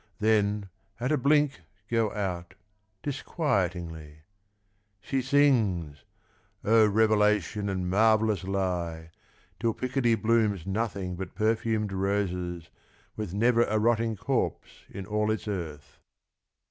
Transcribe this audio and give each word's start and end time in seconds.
Then, 0.19 0.67
at 0.99 1.11
a 1.11 1.15
bUnk, 1.15 1.51
go 1.87 2.11
out, 2.11 2.55
disquictingly. 3.03 4.21
She 4.99 5.21
sings— 5.21 6.05
Oh, 6.65 6.87
revelation 6.87 7.69
and 7.69 7.87
marvellous 7.87 8.43
lie— 8.43 9.11
Till 9.59 9.75
Picardy 9.75 10.15
blooms 10.15 10.65
nothing 10.65 11.15
but 11.17 11.35
perfumed 11.35 11.93
roses. 11.93 12.71
With 13.15 13.35
never 13.35 13.65
a 13.65 13.77
rotting 13.77 14.15
corpse 14.15 14.85
in 14.89 15.05
all 15.05 15.29
its 15.29 15.47
earth. 15.47 15.99